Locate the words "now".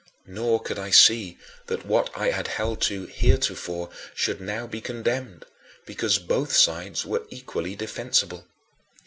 4.41-4.65